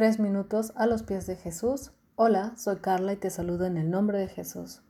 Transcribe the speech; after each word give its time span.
Tres 0.00 0.18
minutos 0.18 0.72
a 0.76 0.86
los 0.86 1.02
pies 1.02 1.26
de 1.26 1.36
Jesús. 1.36 1.92
Hola, 2.16 2.54
soy 2.56 2.76
Carla 2.76 3.12
y 3.12 3.16
te 3.16 3.28
saludo 3.28 3.66
en 3.66 3.76
el 3.76 3.90
nombre 3.90 4.18
de 4.18 4.28
Jesús. 4.28 4.80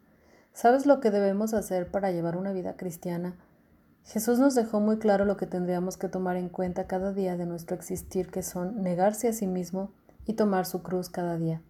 ¿Sabes 0.52 0.86
lo 0.86 1.00
que 1.00 1.10
debemos 1.10 1.52
hacer 1.52 1.90
para 1.90 2.12
llevar 2.12 2.36
una 2.36 2.52
vida 2.52 2.76
cristiana? 2.76 3.34
Jesús 4.04 4.38
nos 4.38 4.54
dejó 4.54 4.78
muy 4.78 4.98
claro 4.98 5.24
lo 5.24 5.36
que 5.36 5.48
tendríamos 5.48 5.96
que 5.96 6.08
tomar 6.08 6.36
en 6.36 6.48
cuenta 6.48 6.86
cada 6.86 7.12
día 7.12 7.36
de 7.36 7.44
nuestro 7.44 7.74
existir, 7.74 8.30
que 8.30 8.44
son 8.44 8.84
negarse 8.84 9.26
a 9.26 9.32
sí 9.32 9.48
mismo 9.48 9.90
y 10.26 10.34
tomar 10.34 10.64
su 10.64 10.80
cruz 10.80 11.08
cada 11.08 11.36
día. 11.38 11.60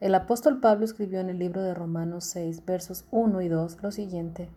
El 0.00 0.14
apóstol 0.14 0.58
Pablo 0.58 0.86
escribió 0.86 1.20
en 1.20 1.28
el 1.28 1.38
libro 1.38 1.60
de 1.60 1.74
Romanos 1.74 2.24
6, 2.24 2.64
versos 2.64 3.04
1 3.10 3.42
y 3.42 3.48
2 3.48 3.82
lo 3.82 3.90
siguiente. 3.90 4.48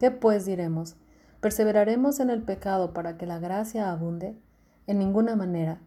¿Qué 0.00 0.10
pues 0.10 0.46
diremos? 0.46 0.96
¿Perseveraremos 1.42 2.18
en 2.20 2.30
el 2.30 2.44
pecado 2.44 2.94
para 2.94 3.18
que 3.18 3.26
la 3.26 3.40
gracia 3.40 3.90
abunde? 3.90 4.38
En 4.86 4.98
ninguna 4.98 5.36
manera 5.36 5.82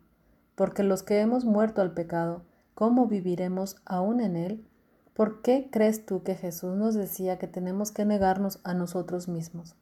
porque 0.58 0.82
los 0.82 1.04
que 1.04 1.20
hemos 1.20 1.46
muerto 1.46 1.84
al 1.84 1.94
pecado, 1.94 2.42
¿cómo 2.74 3.06
viviremos 3.06 3.76
aún 3.86 4.20
en 4.20 4.36
él? 4.36 4.68
¿Por 5.14 5.44
qué 5.44 5.70
crees 5.72 6.04
tú 6.08 6.24
que 6.24 6.34
Jesús 6.34 6.76
nos 6.76 6.96
decía 6.96 7.38
que 7.38 7.46
tenemos 7.46 7.92
que 7.92 8.06
negarnos 8.06 8.60
a 8.64 8.74
nosotros 8.74 9.28
mismos? 9.28 9.76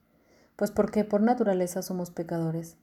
Pues 0.57 0.71
porque 0.71 1.05
por 1.05 1.21
naturaleza 1.21 1.81
somos 1.81 2.11
pecadores, 2.11 2.75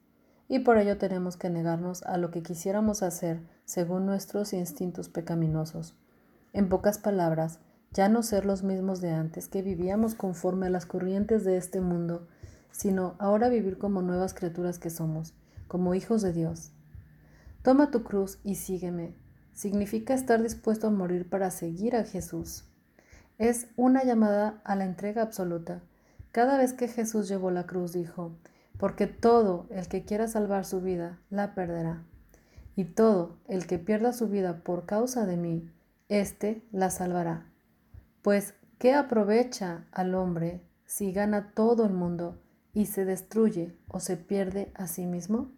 y 0.49 0.61
por 0.61 0.79
ello 0.79 0.97
tenemos 0.97 1.37
que 1.37 1.51
negarnos 1.51 2.03
a 2.05 2.17
lo 2.17 2.31
que 2.31 2.43
quisiéramos 2.43 3.03
hacer 3.03 3.43
según 3.67 4.07
nuestros 4.07 4.55
instintos 4.55 5.11
pecaminosos. 5.11 5.95
En 6.55 6.71
pocas 6.71 6.97
palabras, 6.97 7.59
ya 7.93 8.09
no 8.09 8.23
ser 8.23 8.47
los 8.47 8.63
mismos 8.63 9.03
de 9.03 9.11
antes 9.11 9.49
que 9.49 9.61
vivíamos 9.61 10.15
conforme 10.15 10.69
a 10.69 10.71
las 10.71 10.87
corrientes 10.87 11.45
de 11.45 11.59
este 11.59 11.83
mundo, 11.83 12.27
sino 12.71 13.17
ahora 13.19 13.51
vivir 13.51 13.77
como 13.77 14.01
nuevas 14.01 14.33
criaturas 14.33 14.79
que 14.79 14.89
somos, 14.89 15.35
como 15.69 15.95
hijos 15.95 16.23
de 16.23 16.33
Dios, 16.33 16.73
Toma 17.63 17.93
tu 17.93 18.03
cruz 18.03 18.41
y 18.43 18.57
sígueme. 18.57 19.15
Significa 19.53 20.15
estar 20.15 20.43
dispuesto 20.43 20.89
a 20.89 20.91
morir 20.91 21.29
para 21.29 21.51
seguir 21.51 21.95
a 21.95 22.05
Jesús. 22.05 22.65
Es 23.39 23.69
una 23.77 24.03
llamada 24.03 24.61
a 24.65 24.75
la 24.75 24.85
entrega 24.85 25.23
absoluta. 25.23 25.81
Cada 26.33 26.59
vez 26.59 26.73
que 26.73 26.89
Jesús 26.89 27.29
llevó 27.29 27.53
la 27.53 27.67
cruz 27.67 27.93
dijo, 27.93 28.37
porque 28.79 29.07
todo 29.07 29.67
el 29.71 29.87
que 29.87 30.05
quiera 30.05 30.27
salvar 30.27 30.65
su 30.65 30.81
vida, 30.81 31.21
la 31.31 31.55
perderá. 31.55 32.03
Y 32.75 32.85
todo 32.85 33.39
el 33.47 33.67
que 33.67 33.79
pierda 33.79 34.13
su 34.13 34.29
vida 34.29 34.65
por 34.65 34.87
causa 34.87 35.25
de 35.25 35.37
mí, 35.37 35.71
éste 36.09 36.63
la 36.73 36.91
salvará. 36.91 37.47
Pues, 38.23 38.55
¿qué 38.79 38.95
aprovecha 38.95 39.85
al 39.93 40.17
hombre 40.17 40.63
si 40.85 41.13
gana 41.13 41.53
todo 41.55 41.85
el 41.87 41.93
mundo 41.93 42.41
y 42.73 42.87
se 42.87 43.05
destruye 43.05 43.77
o 43.87 44.01
se 44.01 44.17
pierde 44.17 44.73
a 44.75 44.89
sí 44.89 45.07
mismo? 45.07 45.53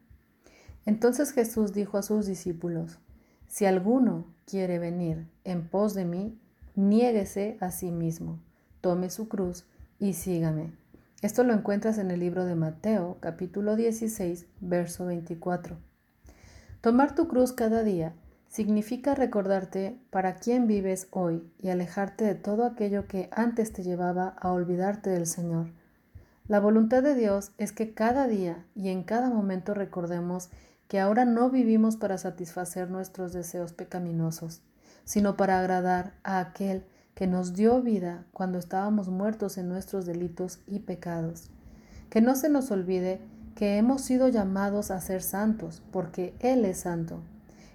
Entonces 0.86 1.32
Jesús 1.32 1.72
dijo 1.72 1.98
a 1.98 2.02
sus 2.02 2.27
discípulos, 2.27 2.98
Si 3.46 3.64
alguno 3.64 4.27
quiere 4.46 4.78
venir 4.78 5.27
en 5.44 5.68
pos 5.68 5.94
de 5.94 6.04
mí, 6.04 6.38
niéguese 6.74 7.56
a 7.60 7.70
sí 7.70 7.90
mismo, 7.90 8.38
tome 8.80 9.10
su 9.10 9.28
cruz 9.28 9.64
y 9.98 10.12
sígame. 10.12 10.72
Esto 11.22 11.42
lo 11.42 11.55
encuentras 11.55 11.96
en 11.98 12.10
el 12.10 12.20
libro 12.20 12.44
de 12.44 12.55
Mateo, 12.55 13.16
capítulo 13.20 13.77
16, 13.77 14.46
verso 14.60 15.06
24. 15.06 15.78
Tomar 16.82 17.14
tu 17.14 17.28
cruz 17.28 17.52
cada 17.52 17.82
día 17.82 18.12
significa 18.48 19.14
recordarte 19.14 19.98
para 20.10 20.36
quién 20.36 20.66
vives 20.66 21.08
hoy 21.10 21.50
y 21.58 21.70
alejarte 21.70 22.24
de 22.24 22.34
todo 22.34 22.66
aquello 22.66 23.08
que 23.08 23.30
antes 23.32 23.72
te 23.72 23.82
llevaba 23.82 24.36
a 24.38 24.52
olvidarte 24.52 25.08
del 25.08 25.27
Señor. 25.27 25.68
La 26.46 26.60
voluntad 26.60 27.02
de 27.02 27.14
Dios 27.14 27.52
es 27.56 27.72
que 27.72 27.94
cada 27.94 28.28
día 28.28 28.66
y 28.74 28.90
en 28.90 29.02
cada 29.02 29.30
momento 29.30 29.72
recordemos 29.72 30.50
que 30.88 31.00
ahora 31.00 31.24
no 31.24 31.50
vivimos 31.50 31.96
para 31.96 32.18
satisfacer 32.18 32.90
nuestros 32.90 33.32
deseos 33.32 33.72
pecaminosos, 33.72 34.62
sino 35.04 35.36
para 35.36 35.58
agradar 35.58 36.14
a 36.22 36.40
aquel 36.40 36.84
que 37.14 37.27
nos 37.27 37.54
dio 37.54 37.80
vida 37.80 38.27
cuando 38.32 38.58
estábamos 38.58 39.08
muertos 39.08 39.56
en 39.56 39.68
nuestros 39.68 40.05
delitos 40.05 40.60
y 40.66 40.80
pecados. 40.80 41.50
Que 42.11 42.20
no 42.20 42.34
se 42.34 42.48
nos 42.48 42.70
olvide 42.70 43.20
que 43.55 43.78
hemos 43.78 44.02
sido 44.02 44.28
llamados 44.28 44.90
a 44.90 45.00
ser 45.00 45.23
santos, 45.23 45.83
porque 45.90 46.34
Él 46.40 46.64
es 46.64 46.80
santo. 46.80 47.23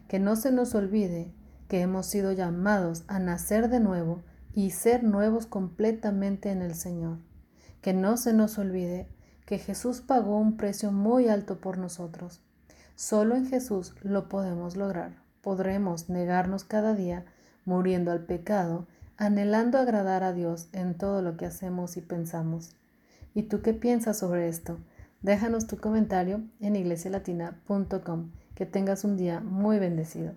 Que 0.07 0.19
no 0.19 0.35
se 0.35 0.51
nos 0.51 0.75
olvide 0.75 1.31
que 1.67 1.81
hemos 1.81 2.05
sido 2.05 2.31
llamados 2.31 3.03
a 3.07 3.19
nacer 3.19 3.69
de 3.69 3.79
nuevo 3.79 4.21
y 4.53 4.71
ser 4.71 5.03
nuevos 5.03 5.45
completamente 5.45 6.51
en 6.51 6.61
el 6.61 6.75
Señor. 6.75 7.19
Que 7.81 7.93
no 7.93 8.17
se 8.17 8.33
nos 8.33 8.57
olvide 8.57 9.07
que 9.45 9.57
Jesús 9.57 10.01
pagó 10.01 10.37
un 10.37 10.57
precio 10.57 10.91
muy 10.91 11.27
alto 11.27 11.59
por 11.59 11.77
nosotros 11.77 12.41
Solo 12.99 13.37
en 13.37 13.47
Jesús 13.47 13.93
lo 14.01 14.27
podemos 14.27 14.75
lograr. 14.75 15.13
Podremos 15.41 16.09
negarnos 16.09 16.65
cada 16.65 16.93
día, 16.93 17.23
muriendo 17.63 18.11
al 18.11 18.25
pecado, 18.25 18.87
anhelando 19.15 19.77
agradar 19.77 20.21
a 20.21 20.33
Dios 20.33 20.67
en 20.73 20.97
todo 20.97 21.21
lo 21.21 21.37
que 21.37 21.45
hacemos 21.45 21.95
y 21.95 22.01
pensamos. 22.01 22.75
¿Y 23.33 23.43
tú 23.43 23.61
qué 23.61 23.73
piensas 23.73 24.19
sobre 24.19 24.49
esto? 24.49 24.79
Déjanos 25.21 25.65
tu 25.65 25.77
comentario 25.77 26.41
en 26.59 26.75
iglesialatina.com. 26.75 28.31
Que 28.53 28.65
tengas 28.65 29.05
un 29.05 29.15
día 29.15 29.39
muy 29.39 29.79
bendecido. 29.79 30.33